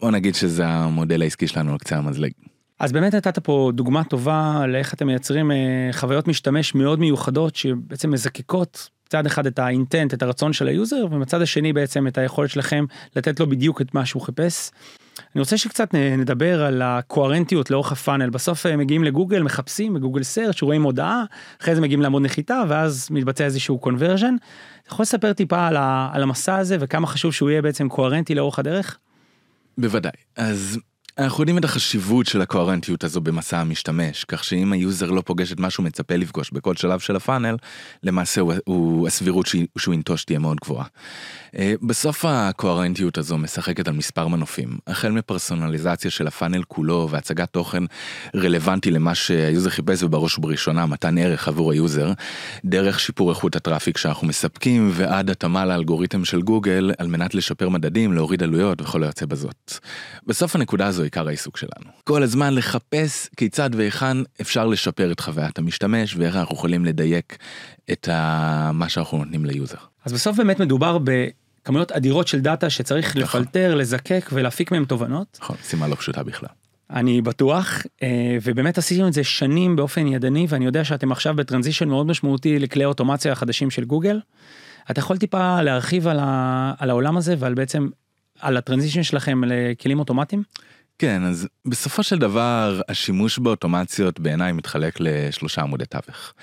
בוא 0.00 0.10
נגיד 0.10 0.34
שזה 0.34 0.66
המודל 0.66 1.22
העסקי 1.22 1.46
שלנו 1.46 1.72
על 1.72 1.78
קצה 1.78 1.96
המזלג. 1.96 2.30
אז 2.78 2.92
באמת 2.92 3.14
נתת 3.14 3.38
פה 3.38 3.70
דוגמה 3.74 4.04
טובה 4.04 4.66
לאיך 4.68 4.94
אתם 4.94 5.06
מייצרים 5.06 5.50
אה, 5.50 5.88
חוויות 5.92 6.28
משתמש 6.28 6.74
מאוד 6.74 7.00
מיוחדות 7.00 7.56
שבעצם 7.56 8.10
מזקקות 8.10 8.88
מצד 9.06 9.26
אחד 9.26 9.46
את 9.46 9.58
ה 9.58 9.65
intent, 9.65 10.14
את 10.14 10.22
הרצון 10.22 10.52
של 10.52 10.68
ה 10.68 10.74
user, 10.74 11.06
ומצד 11.10 11.42
השני 11.42 11.72
בעצם 11.72 12.06
את 12.06 12.18
היכולת 12.18 12.50
שלכם 12.50 12.84
לתת 13.16 13.40
לו 13.40 13.46
בדיוק 13.46 13.80
את 13.80 13.94
מה 13.94 14.06
שהוא 14.06 14.22
חיפש. 14.22 14.70
אני 15.18 15.40
רוצה 15.40 15.56
שקצת 15.56 15.94
נדבר 15.94 16.64
על 16.64 16.82
הקוהרנטיות 16.82 17.70
לאורך 17.70 17.92
ה 17.92 17.97
funnel 17.97 18.30
בסוף 18.30 18.66
אה, 18.66 18.76
מגיעים 18.76 19.04
לגוגל 19.04 19.42
מחפשים 19.42 19.94
בגוגל 19.94 20.22
search 20.22 20.62
רואים 20.62 20.82
הודעה 20.82 21.24
אחרי 21.62 21.74
זה 21.74 21.80
מגיעים 21.80 22.02
לעמוד 22.02 22.22
נחיתה 22.22 22.62
ואז 22.68 23.08
מתבצע 23.10 23.44
איזשהו 23.44 23.78
conversion. 23.78 24.34
אתה 24.82 24.92
יכול 24.92 25.02
לספר 25.02 25.32
טיפה 25.32 25.66
על, 25.66 25.76
ה, 25.76 26.10
על 26.12 26.22
המסע 26.22 26.56
הזה 26.56 26.76
וכמה 26.80 27.06
חשוב 27.06 27.32
שהוא 27.32 27.50
יהיה 27.50 27.62
בעצם 27.62 27.88
קוהרנטי 27.88 28.34
לאורך 28.34 28.58
הדרך? 28.58 28.98
בוודאי 29.78 30.12
אז 30.36 30.78
אנחנו 31.18 31.42
יודעים 31.42 31.58
את 31.58 31.64
החשיבות 31.64 32.26
של 32.26 32.40
הקוהרנטיות 32.40 33.04
הזו 33.04 33.20
במסע 33.20 33.58
המשתמש, 33.58 34.24
כך 34.24 34.44
שאם 34.44 34.72
ה 34.72 34.80
user 34.80 35.10
לא 35.10 35.20
פוגש 35.20 35.52
את 35.52 35.60
מה 35.60 35.70
שהוא 35.70 35.84
מצפה 35.84 36.16
לפגוש 36.16 36.50
בכל 36.50 36.76
שלב 36.76 36.98
של 36.98 37.16
ה 37.16 37.21
funnel, 37.21 37.56
למעשה 38.02 38.40
הוא, 38.40 38.54
הוא 38.64 39.06
הסבירות 39.06 39.46
שהוא 39.78 39.94
ינטוש 39.94 40.24
תהיה 40.24 40.38
מאוד 40.38 40.56
גבוהה. 40.64 40.84
אה, 41.58 41.74
בסוף 41.82 42.24
הקוהרנטיות 42.28 43.18
הזו 43.18 43.38
משחקת 43.38 43.88
על 43.88 43.94
מספר 43.94 44.28
מנופים, 44.28 44.78
החל 44.86 45.12
מפרסונליזציה 45.12 46.10
של 46.10 46.26
ה 46.26 46.31
funnel 46.31 46.62
כולו 46.68 47.08
והצגת 47.10 47.52
תוכן 47.52 47.82
רלוונטי 48.36 48.90
למה 48.90 49.14
שה 49.14 49.38
user 49.38 49.70
חיפש 49.70 50.02
ובראש 50.02 50.38
ובראשונה 50.38 50.86
מתן 50.86 51.18
ערך 51.18 51.48
עבור 51.48 51.72
ה 51.72 51.79
user, 51.79 52.12
דרך 52.64 53.00
שיפור 53.00 53.30
איכות 53.30 53.56
ה 53.56 53.61
traffic 53.61 53.96
שאנחנו 53.96 54.26
מספקים 54.26 54.90
ועד 54.92 55.30
התאמה 55.30 55.64
לאלגוריתם 55.64 56.24
של 56.24 56.42
גוגל 56.42 56.92
על 56.98 57.06
מנת 57.06 57.34
לשפר 57.34 57.68
מדדים, 57.68 58.12
להוריד 58.12 58.42
עלויות 58.42 58.82
וכל 58.82 59.02
כיוצא 59.02 59.26
בזאת. 59.26 59.72
בסוף 60.26 60.56
הנקודה 60.56 60.86
הזו 60.86 61.03
עיקר 61.04 61.28
העיסוק 61.28 61.56
שלנו. 61.56 61.90
כל 62.04 62.22
הזמן 62.22 62.54
לחפש 62.54 63.28
כיצד 63.36 63.70
והיכן 63.74 64.16
אפשר 64.40 64.66
לשפר 64.66 65.12
את 65.12 65.20
חוויית 65.20 65.58
המשתמש 65.58 66.16
ואיך 66.16 66.36
אנחנו 66.36 66.54
יכולים 66.54 66.84
לדייק 66.84 67.38
את 67.92 68.08
מה 68.72 68.88
שאנחנו 68.88 69.18
נותנים 69.18 69.44
ל 69.44 69.50
user. 69.50 69.78
אז 70.04 70.12
בסוף 70.12 70.36
באמת 70.36 70.60
מדובר 70.60 70.98
בכמויות 70.98 71.92
אדירות 71.92 72.28
של 72.28 72.40
דאטה 72.40 72.70
שצריך 72.70 73.16
נכון. 73.16 73.40
לפלטר, 73.40 73.74
לזקק 73.74 74.30
ולהפיק 74.32 74.72
מהם 74.72 74.84
תובנות. 74.84 75.38
נכון, 75.42 75.56
משימה 75.62 75.88
לא 75.88 75.94
פשוטה 75.94 76.22
בכלל. 76.22 76.48
אני 76.90 77.22
בטוח 77.22 77.82
אה, 78.02 78.38
ובאמת 78.42 78.78
עשיתם 78.78 79.06
את 79.06 79.12
זה 79.12 79.24
שנים 79.24 79.76
באופן 79.76 80.06
ידני 80.06 80.46
ואני 80.48 80.64
יודע 80.64 80.84
שאתם 80.84 81.12
עכשיו 81.12 81.36
ב 81.36 81.41
transition 81.41 81.88
מאוד 81.88 82.06
משמעותי 82.06 82.58
לכלי 82.58 82.84
אוטומציה 82.84 83.32
החדשים 83.32 83.70
של 83.70 83.84
גוגל. 83.84 84.20
אתה 84.90 85.00
יכול 85.00 85.16
טיפה 85.16 85.62
להרחיב 85.62 86.08
על, 86.08 86.18
ה, 86.20 86.72
על 86.78 86.90
העולם 86.90 87.16
הזה 87.16 87.34
ועל 87.38 87.54
בעצם 87.54 87.88
על 88.40 88.56
ה 88.56 88.60
transition 88.60 89.02
שלכם 89.02 89.40
לכלים 89.44 89.98
אוטומטיים? 89.98 90.42
כן, 90.98 91.24
אז 91.24 91.48
בסופו 91.64 92.02
של 92.02 92.18
דבר 92.18 92.80
השימוש 92.88 93.38
באוטומציות 93.38 94.20
בעיניי 94.20 94.52
מתחלק 94.52 94.96
לשלושה 95.00 95.62
עמודי 95.62 95.84
תווך. 95.84 96.34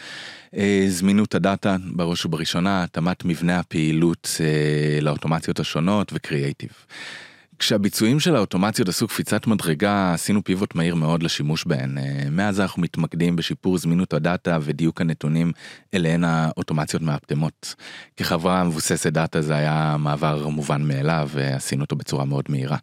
אה, 0.55 0.85
זמינות 0.89 1.35
הדאטה 1.35 1.75
בראש 1.91 2.25
ובראשונה, 2.25 2.83
התאמת 2.83 3.25
מבנה 3.25 3.59
הפעילות 3.59 4.29
אה, 4.39 5.01
לאוטומציות 5.01 5.59
השונות 5.59 6.11
וקריאייטיב. 6.13 6.69
כשהביצועים 7.61 8.19
של 8.19 8.35
האוטומציות 8.35 8.89
עשו 8.89 9.07
קפיצת 9.07 9.47
מדרגה, 9.47 10.13
עשינו 10.13 10.43
פיבוט 10.43 10.75
מהיר 10.75 10.95
מאוד 10.95 11.23
לשימוש 11.23 11.65
בהן. 11.65 11.97
אה, 11.97 12.03
מאז 12.31 12.59
אנחנו 12.59 12.81
מתמקדים 12.81 13.35
בשיפור 13.35 13.77
זמינות 13.77 14.13
הדאטה 14.13 14.57
ודיוק 14.61 15.01
הנתונים 15.01 15.51
אליהן 15.93 16.23
האוטומציות 16.23 17.01
מאפטמות. 17.01 17.75
כחברה 18.17 18.63
מבוססת 18.63 19.13
דאטה 19.13 19.41
זה 19.41 19.55
היה 19.55 19.95
מעבר 19.99 20.47
מובן 20.47 20.81
מאליו 20.81 21.29
ועשינו 21.33 21.81
אותו 21.81 21.95
בצורה 21.95 22.25
מאוד 22.25 22.45
מהירה. 22.49 22.77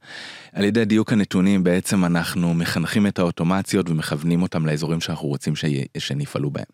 על 0.53 0.65
ידי 0.65 0.85
דיוק 0.85 1.13
הנתונים 1.13 1.65
בעצם 1.65 2.05
אנחנו 2.05 2.55
מחנכים 2.55 3.07
את 3.07 3.19
האוטומציות 3.19 3.91
ומכוונים 3.91 4.43
אותם 4.43 4.67
לאזורים 4.67 5.01
שאנחנו 5.01 5.29
רוצים 5.29 5.55
שהן 5.99 6.21
יפעלו 6.21 6.51
בהם. 6.51 6.65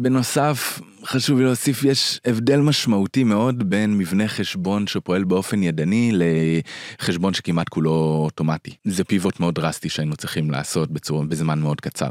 בנוסף, 0.00 0.80
חשוב 1.04 1.38
לי 1.38 1.44
להוסיף, 1.44 1.84
יש 1.84 2.20
הבדל 2.24 2.56
משמעותי 2.56 3.24
מאוד 3.24 3.70
בין 3.70 3.98
מבנה 3.98 4.28
חשבון 4.28 4.86
שפועל 4.86 5.24
באופן 5.24 5.62
ידני 5.62 6.12
לחשבון 6.14 7.34
שכמעט 7.34 7.68
כולו 7.68 8.20
אוטומטי. 8.24 8.76
זה 8.84 9.04
פיבוט 9.04 9.40
מאוד 9.40 9.54
דרסטי 9.54 9.88
שהיינו 9.88 10.16
צריכים 10.16 10.50
לעשות 10.50 10.90
בצורה, 10.90 11.24
בזמן 11.24 11.60
מאוד 11.60 11.80
קצר. 11.80 12.08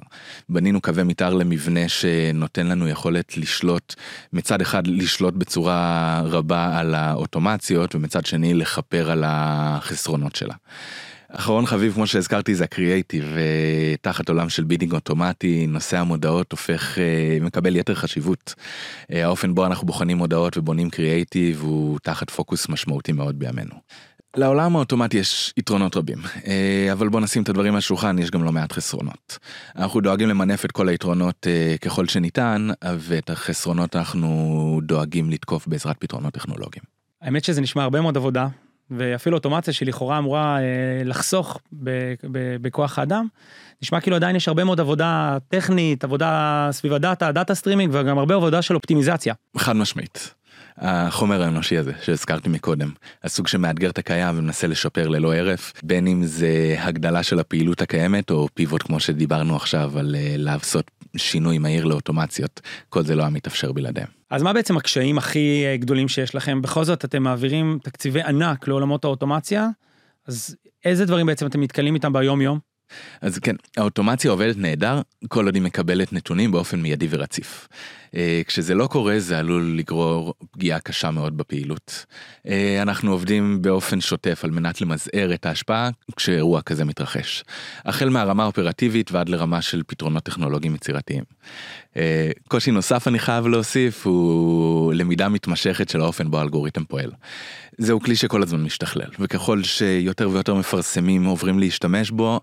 בנינו 0.50 0.82
קווי 0.82 1.03
מתאר 1.03 1.34
למבנה 1.34 1.89
שנותן 1.89 2.67
לנו 2.67 2.88
יכולת 2.88 3.38
לשלוט, 3.38 3.96
מצד 4.34 4.62
אחד 4.62 4.88
לשלוט 4.88 5.34
בצורה 5.34 6.22
רבה 6.25 6.79
על 6.79 6.96
האוטומציות 6.96 7.96
ומצד 7.96 8.25
שני 8.25 8.53
לכפר 8.53 9.12
על 9.12 9.24
החסרונות 9.27 10.36
שלה. 10.36 10.56
אחרון 11.31 11.65
חביב 11.65 11.93
כמו 11.93 12.07
שהזכרתי 12.07 12.55
זה 12.55 12.63
הקריאייטיב 12.63 13.38
תחת 14.01 14.29
עולם 14.29 14.50
של 14.50 14.63
bidding 14.63 14.94
אוטומטי 14.93 15.67
נושא 15.67 15.98
המודעות 15.98 16.51
הופך 16.51 16.98
אה, 16.98 17.38
מקבל 17.41 17.75
יתר 17.75 17.96
חשיבות. 17.96 18.53
אה, 19.12 19.25
האופן 19.25 19.55
בו 19.55 19.65
אנחנו 19.65 19.88
בוחנים 19.88 20.17
מודעות 20.17 20.57
ובונים 20.57 20.89
קריאייטיב 20.89 21.62
הוא 21.62 22.00
תחת 22.03 22.29
פוקוס 22.29 22.69
משמעותי 22.69 23.12
מאוד 23.12 23.39
בימינו. 23.39 23.75
לעולם 24.36 24.75
האוטומטי 24.75 25.17
יש 25.17 25.53
יתרונות 25.57 25.98
רבים, 25.98 26.17
אה, 26.48 26.89
אבל 26.91 27.10
בוא 27.10 27.19
נשים 27.19 27.43
את 27.43 27.50
הדברים 27.50 27.74
על 27.74 27.77
השולחן, 27.77 28.19
יש 28.19 28.31
גם 28.31 28.43
לא 28.43 28.51
מעט 28.51 28.72
חסרונות. 28.72 29.38
אנחנו 29.75 30.01
דואגים 30.01 30.29
למנף 30.29 30.65
את 30.65 30.72
כל 30.72 30.89
היתרונות 30.89 31.48
ככל 31.81 32.07
שניתן, 32.07 32.67
ואת 32.98 33.29
החסרונות 33.29 33.96
אנחנו 33.96 34.81
דואגים 34.84 35.29
לתקוף 35.29 35.67
בעזרת 35.67 35.96
פתרונות 36.00 36.34
טכנולוגיים. 36.34 36.84
האמת 37.22 37.43
שזה 37.43 37.62
נשמע 37.62 37.84
הרבה 37.84 38.01
מאוד 38.01 38.17
עבודה, 38.17 38.48
ואפילו 38.91 39.38
אוטומציה 39.38 39.74
שלכאורה 39.74 40.17
אמורה 40.17 40.60
אה, 40.60 40.63
לחסוך 41.06 41.60
בכוח 42.62 43.00
האדם, 43.00 43.27
נשמע 43.82 44.01
כאילו 44.01 44.15
עדיין 44.15 44.36
יש 44.36 44.48
הרבה 44.48 44.63
מאוד 44.63 44.79
עבודה 44.79 45.38
טכנית, 45.50 46.03
עבודה 46.03 46.67
סביב 46.72 46.94
הדאטה, 46.94 47.32
data 47.32 47.56
streaming 47.56 47.94
וגם 47.94 48.17
הרבה 48.17 48.36
עבודה 48.36 48.62
של 48.62 48.75
אופטימיזציה. 48.75 49.34
חד 49.58 49.75
משמעית. 49.75 50.34
החומר 50.77 51.44
האנושי 51.44 51.77
הזה 51.77 51.91
שהזכרתי 52.01 52.50
מקודם, 52.50 52.91
הסוג 53.24 53.48
שמאתגר 53.48 53.89
את 53.89 53.98
הקיים 53.98 54.38
ומנסה 54.38 54.67
לשפר 54.67 55.08
ללא 55.08 55.36
הרף, 55.36 55.74
בין 55.84 56.08
אם 56.08 56.25
זה 56.25 56.75
הגדלה 56.79 57.24
של 57.24 57.39
הפעילות 57.39 57.82
הקיימת 57.82 58.32
או 58.32 58.48
pivot 58.54 58.84
כמו 58.84 59.00
שדיברנו 59.00 59.56
עכשיו 59.56 60.00
על 60.00 60.15
אה, 60.15 60.36
לעשות 60.38 60.91
שינוי 61.17 61.58
מהיר 61.58 61.86
לאוטומציות, 61.86 62.62
כל 62.89 63.03
זה 63.03 63.15
לא 63.15 63.22
היה 63.22 63.29
מתאפשר 63.29 63.72
בלעדיהם. 63.72 64.17
אז 64.29 64.43
מה 64.43 64.53
בעצם 64.53 64.77
הקשיים 64.77 65.17
הכי 65.17 65.63
אה, 65.65 65.77
גדולים 65.77 66.07
שיש 66.07 66.36
לכם? 66.36 66.62
בכל 66.62 66.84
זאת 66.84 67.05
אתם 67.05 67.24
מעבירים 67.24 67.79
תקציבי 67.84 68.22
ענק 68.22 68.67
לעולמות 68.67 69.03
האוטומציה, 69.03 69.67
אז 70.27 70.55
איזה 70.86 71.05
דברים 71.05 71.25
בעצם 71.25 71.46
אתם 71.46 71.63
נתקלים 71.63 71.96
איתם 71.96 72.13
ביום 72.13 72.41
יום? 72.41 72.60
אז 73.22 73.39
כן, 73.39 73.55
האוטומציה 73.77 74.31
עובדת 74.31 74.57
נהדר 74.57 75.01
כל 75.27 75.46
עוד 75.46 75.55
היא 75.55 75.63
מקבלת 75.63 76.13
נתונים 76.13 76.51
באופן 76.51 76.81
מיידי 76.81 77.07
ורציף. 77.10 77.67
אה, 78.16 78.42
כשזה 78.48 78.76
לא 78.76 78.88
קורה 78.88 79.20
זה 79.20 79.40
עלול 79.40 79.76
לגרור 79.78 80.34
פגיעה 80.52 80.80
קשה 80.80 81.12
מאוד 81.12 81.38
בפעילות. 81.38 82.06
אה, 82.48 82.82
אנחנו 82.82 83.12
עובדים 83.12 83.62
באופן 83.62 84.02
שוטף 84.02 84.42
על 84.44 84.52
מנת 84.52 84.82
למזער 84.82 85.34
את 85.34 85.46
ההשפעה 85.46 85.90
כשאירוע 86.16 86.62
כזה 86.62 86.86
מתרחש. 86.86 87.44
החל 87.86 88.10
מהרמה 88.10 88.44
האופרטיבית 88.44 89.12
ועד 89.12 89.30
לרמה 89.30 89.62
של 89.62 89.82
פתרונות 89.88 90.24
טכנולוגיים 90.24 90.76
יצירתיים. 90.76 91.24
אה, 91.98 92.32
קושי 92.48 92.72
נוסף 92.72 93.08
אני 93.08 93.20
חייב 93.20 93.48
להוסיף 93.48 94.08
הוא 94.08 94.94
למידה 94.94 95.30
מתמשכת 95.30 95.90
של 95.90 96.02
האופן 96.02 96.32
בו 96.32 96.40
האלגוריתם 96.40 96.86
פועל. 96.86 97.12
זהו 97.78 98.00
כלי 98.00 98.16
שכל 98.16 98.44
הזמן 98.44 98.64
משתכלל 98.64 99.10
וככל 99.20 99.64
שיותר 99.64 100.30
ויותר 100.30 100.56
מפרסמים 100.56 101.26
עוברים 101.26 101.60
להשתמש 101.60 102.12
בו 102.12 102.40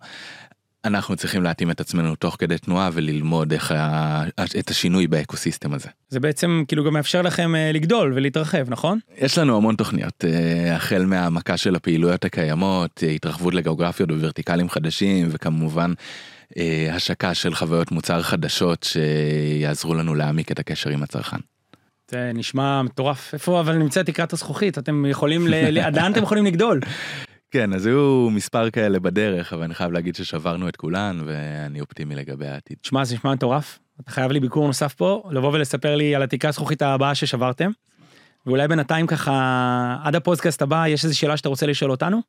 אנחנו 0.85 1.17
צריכים 1.17 1.43
להתאים 1.43 1.71
את 1.71 1.81
עצמנו 1.81 2.15
תוך 2.15 2.37
כדי 2.39 2.59
תנועה 2.59 2.91
וללמוד 2.93 3.53
איך 3.53 3.71
ה... 3.71 4.25
את 4.59 4.71
השינוי 4.71 5.07
באקוסיסטם 5.07 5.75
הזה. 5.75 5.89
זה 6.09 6.21
בעצם 6.21 6.65
כאילו 6.69 6.85
גם 6.85 6.93
מאפשר 6.93 7.23
לכם 7.23 7.55
אה, 7.55 7.73
לגדול 7.73 8.13
ולהתרחב 8.17 8.71
נכון? 8.71 8.99
יש 9.19 9.39
לנו 9.39 9.57
המון 9.57 9.77
תוכניות 9.77 10.25
אה, 10.25 10.77
החל 10.77 11.05
מהעמקה 11.05 11.57
של 11.57 11.77
הפעילויות 11.77 12.25
הקיימות 12.25 13.03
אה, 13.07 13.11
התרחבות 13.11 13.55
לגיאוגרפיות 13.55 14.11
וורטיקלים 14.11 14.71
חדשים 14.71 15.29
וכמובן 15.31 15.93
השקה 16.91 17.35
של 17.35 17.55
חוויות 17.55 17.93
מוצר 17.93 18.23
חדשות 18.23 18.83
שיעזרו 18.83 19.95
לנו 19.95 20.15
להעמיק 20.15 20.53
את 20.53 20.59
הקשר 20.59 20.91
עם 20.91 21.03
הצרכן. 21.03 21.37
זה 22.11 22.31
נשמע 22.35 22.83
מטורף 22.83 23.35
איפה 23.35 23.61
אבל 23.61 23.77
נמצאת 23.77 24.07
תקרת 24.07 24.33
הזכוכית 24.33 24.79
אתם 24.79 25.07
יכולים 25.07 25.47
עד 25.83 25.97
לאן 25.97 26.13
אתם 26.13 26.23
יכולים 26.23 26.47
לגדול. 26.47 26.81
כן, 27.55 27.73
אז 27.73 27.87
היו 27.87 28.29
מספר 28.31 28.71
כאלה 28.71 29.01
בדרך, 29.01 29.53
אבל 29.53 29.63
אני 29.63 29.75
חייב 29.75 29.93
להגיד 29.93 30.15
ששברנו 30.15 30.69
את 30.69 30.77
כולן, 30.77 31.21
ואני 31.27 31.81
אופטימי 31.81 32.15
לגבי 32.15 32.47
העתיד. 32.47 32.77
שמע, 32.83 33.05
זה 33.05 33.15
נשמע 33.15 33.33
מטורף. 33.33 33.79
אתה 34.01 34.11
חייב 34.11 34.33
לי 34.33 34.41
ביקור 34.41 34.67
נוסף 34.67 34.95
פה, 34.95 35.23
לבוא 35.31 35.53
ולספר 35.53 35.97
לי 35.97 36.15
על 36.15 36.23
התקרה 36.23 36.49
הזכוכית 36.49 36.83
הבאה 36.83 37.15
ששברתם. 37.15 37.71
ואולי 38.47 38.69
בינתיים 38.69 39.07
ככה, 39.07 39.97
עד 40.05 40.17
הפודקאסט 40.17 40.63
הבא, 40.63 40.87
יש 40.89 41.05
איזו 41.05 41.19
שאלה 41.19 41.37
שאתה 41.37 41.49
רוצה 41.49 41.67
לשאול 41.67 41.91
אותנו? 41.91 42.21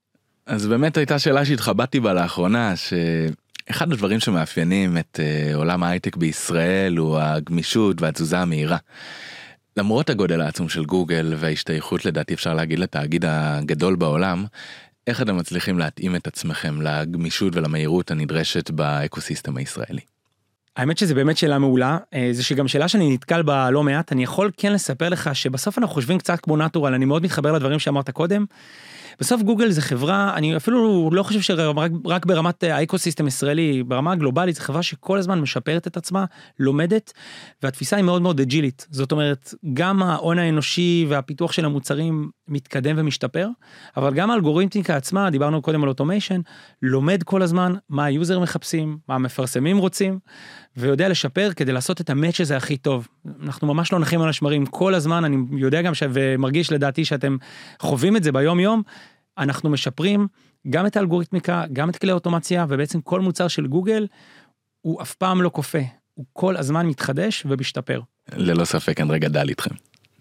אז 0.45 0.67
באמת 0.67 0.97
הייתה 0.97 1.19
שאלה 1.19 1.45
שהתחבטתי 1.45 1.99
בה 1.99 2.13
לאחרונה, 2.13 2.73
שאחד 2.75 3.91
הדברים 3.91 4.19
שמאפיינים 4.19 4.97
את 4.97 5.19
uh, 5.19 5.55
עולם 5.55 5.83
ההייטק 5.83 6.15
בישראל 6.15 6.97
הוא 6.97 7.19
הגמישות 7.19 8.01
והתזוזה 8.01 8.39
המהירה. 8.39 8.77
למרות 9.77 10.09
הגודל 10.09 10.41
העצום 10.41 10.69
של 10.69 10.85
גוגל 10.85 11.33
וההשתייכות 11.37 12.05
לדעתי 12.05 12.33
אפשר 12.33 12.53
להגיד 12.53 12.79
לתאגיד 12.79 13.25
הגדול 13.27 13.95
בעולם, 13.95 14.45
איך 15.07 15.21
אתם 15.21 15.37
מצליחים 15.37 15.79
להתאים 15.79 16.15
את 16.15 16.27
עצמכם 16.27 16.81
לגמישות 16.81 17.55
ולמהירות 17.55 18.11
הנדרשת 18.11 18.69
באקוסיסטם 18.71 19.57
הישראלי? 19.57 20.01
האמת 20.75 20.97
שזה 20.97 21.15
באמת 21.15 21.37
שאלה 21.37 21.59
מעולה, 21.59 21.97
אה, 22.13 22.29
זה 22.31 22.43
שגם 22.43 22.67
שאלה 22.67 22.87
שאני 22.87 23.13
נתקל 23.13 23.41
בה 23.41 23.69
לא 23.69 23.83
מעט, 23.83 24.11
אני 24.11 24.23
יכול 24.23 24.51
כן 24.57 24.73
לספר 24.73 25.09
לך 25.09 25.35
שבסוף 25.35 25.77
אנחנו 25.77 25.93
חושבים 25.93 26.17
קצת 26.17 26.39
כמו 26.39 26.57
נטורל, 26.57 26.93
אני 26.93 27.05
מאוד 27.05 27.23
מתחבר 27.23 27.51
לדברים 27.51 27.79
שאמרת 27.79 28.09
קודם. 28.09 28.45
בסוף 29.19 29.41
גוגל 29.41 29.69
זה 29.69 29.81
חברה, 29.81 30.33
אני 30.35 30.57
אפילו 30.57 31.09
לא 31.13 31.23
חושב 31.23 31.41
שרק 31.41 32.25
ברמת 32.25 32.63
ה 32.63 32.69
ecosystem 32.69 33.27
ישראלי, 33.27 33.83
ברמה 33.83 34.11
הגלובלית, 34.11 34.55
זו 34.55 34.61
חברה 34.61 34.83
שכל 34.83 35.17
הזמן 35.17 35.39
משפרת 35.39 35.87
את 35.87 35.97
עצמה, 35.97 36.25
לומדת, 36.59 37.13
והתפיסה 37.63 37.95
היא 37.95 38.05
מאוד 38.05 38.21
מאוד 38.21 38.39
אג'ילית. 38.39 38.87
זאת 38.91 39.11
אומרת, 39.11 39.53
גם 39.73 40.03
ההון 40.03 40.39
האנושי 40.39 41.05
והפיתוח 41.09 41.51
של 41.51 41.65
המוצרים 41.65 42.29
מתקדם 42.47 42.95
ומשתפר, 42.99 43.47
אבל 43.97 44.13
גם 44.13 44.31
האלגוריתמיקה 44.31 44.95
עצמה, 44.95 45.29
דיברנו 45.29 45.61
קודם 45.61 45.83
על 45.83 45.89
automation, 45.89 46.41
לומד 46.81 47.23
כל 47.23 47.41
הזמן 47.41 47.73
מה 47.89 48.05
היוזר 48.05 48.39
מחפשים, 48.39 48.97
מה 49.09 49.15
המפרסמים 49.15 49.77
רוצים, 49.77 50.19
ויודע 50.77 51.09
לשפר 51.09 51.49
כדי 51.55 51.71
לעשות 51.71 52.01
את 52.01 52.09
ה 52.09 52.14
match 52.14 52.41
הזה 52.41 52.57
הכי 52.57 52.77
טוב. 52.77 53.07
אנחנו 53.43 53.67
ממש 53.67 53.93
לא 53.93 53.99
נחים 53.99 54.21
על 54.21 54.29
השמרים 54.29 54.65
כל 54.65 54.93
הזמן, 54.93 55.25
אני 55.25 55.37
יודע 55.51 55.81
גם 55.81 55.93
ש... 55.93 56.03
ומרגיש 56.13 56.71
לדעתי 56.71 57.05
שאתם 57.05 57.37
חווים 57.79 58.17
את 58.17 58.23
זה 58.23 58.31
ביום 58.31 58.59
יום, 58.59 58.81
אנחנו 59.37 59.69
משפרים 59.69 60.27
גם 60.69 60.85
את 60.85 60.97
האלגוריתמיקה, 60.97 61.63
גם 61.73 61.89
את 61.89 61.97
כלי 61.97 62.11
האוטומציה, 62.11 62.65
ובעצם 62.69 63.01
כל 63.01 63.21
מוצר 63.21 63.47
של 63.47 63.67
גוגל 63.67 64.07
הוא 64.81 65.01
אף 65.01 65.15
פעם 65.15 65.41
לא 65.41 65.49
קופא, 65.53 65.79
הוא 66.13 66.25
כל 66.33 66.57
הזמן 66.57 66.87
מתחדש 66.87 67.45
ומשתפר. 67.49 68.01
ללא 68.35 68.65
ספק 68.65 68.99
אין 68.99 69.11
רגע 69.11 69.27
דל 69.27 69.49
איתכם. 69.49 69.75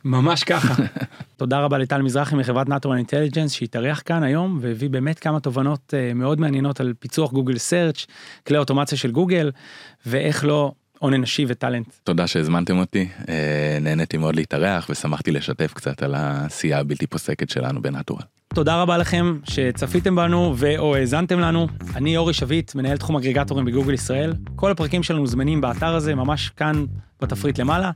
ממש 0.04 0.44
ככה. 0.44 0.75
תודה 1.37 1.61
רבה 1.61 1.78
לטל 1.78 2.02
מזרחי 2.02 2.37
מחברת 2.37 2.68
Natural 2.68 2.96
Intelligence 2.96 3.52
שהתארח 3.52 4.02
כאן 4.04 4.23
היום 4.23 4.58
והביא 4.62 4.90
באמת 4.90 5.18
כמה 5.18 5.40
תובנות 5.40 5.94
uh, 5.94 6.14
מאוד 6.14 6.40
מעניינות 6.40 6.80
על 6.80 6.94
פיצוח 6.99 7.32
גוגל 7.32 7.58
search, 7.58 8.06
כלי 8.46 8.58
אוטומציה 8.58 8.99
של 8.99 9.11
גוגל 9.11 9.50
ואיך 10.06 10.44
לא 10.44 10.73
הון 10.99 11.14
אנושי 11.14 11.44
ו 11.49 11.54
talent. 11.54 11.94
תודה 12.04 12.26
שהזמנתם 12.26 12.78
אותי, 12.78 13.08
אה, 13.28 13.78
נהניתי 13.80 14.16
מאוד 14.16 14.37
להתארח 14.37 14.87
ושמחתי 14.90 15.32
לשתף 15.32 15.73
קצת 15.75 16.02
על 16.02 16.14
העשייה 16.14 16.78
הבלתי 16.78 17.06
פוסקת 17.06 17.50
שלנו 17.50 17.82
ב 17.82 17.87
Natural. 17.87 18.23
תודה 18.54 18.82
רבה 18.82 18.99
לכם 18.99 19.38
שצפיתם 19.44 20.16
בנו 20.16 20.54
ו/או 20.56 20.96
האזנתם 20.96 21.40
לנו. 21.40 21.68
אני 21.96 22.16
אורי 22.16 22.32
שביט, 22.32 22.75
מנהל 22.75 22.96
תחום 22.96 23.16
אגרגטורים 23.16 23.64
בגוגל 23.64 23.94
ישראל. 23.94 24.34
כל 24.56 24.70
הפרקים 24.70 25.02
שלנו 25.02 25.26
זמינים 25.26 25.61
באתר 25.61 25.94
הזה, 25.94 26.14
ממש 26.14 26.49
כאן 26.56 26.84
בתפריט 27.23 27.58
למעלה. 27.58 27.90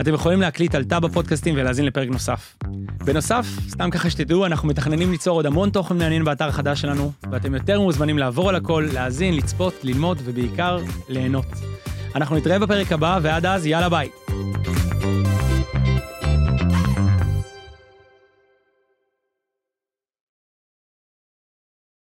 אתם 0.00 0.14
יכולים 0.14 0.40
להקליט 0.40 0.74
על 0.74 0.84
טאב 0.84 1.04
הפודקאסטים 1.04 1.54
ולהאזין 1.58 1.84
לפרק 1.84 2.08
נוסף. 2.08 2.56
בנוסף, 3.04 3.46
סתם 3.68 3.90
ככה 3.90 4.10
שתדעו, 4.10 4.46
אנחנו 4.46 4.68
מתכננים 4.68 5.10
ליצור 5.10 5.36
עוד 5.36 5.46
המון 5.46 5.70
תוכן 5.70 5.98
מעניין 5.98 6.24
באתר 6.24 6.48
החדש 6.48 6.80
שלנו, 6.80 7.12
ואתם 7.30 7.54
יותר 7.54 7.80
מוזמנים 7.80 8.18
לעבור 8.18 8.48
על 8.48 8.56
הכל, 8.56 8.88
להאזין, 8.92 9.36
לצפות, 9.36 9.74
ללמוד 9.82 10.18
ובעיקר 10.24 10.78
ליהנות. 11.08 11.46
אנחנו 12.14 12.36
נתראה 12.36 12.58
בפרק 12.58 12.92
הבא, 12.92 13.18
ועד 13.22 13.46
אז 13.46 13.66
יאללה 13.66 13.88
ביי. 13.88 14.08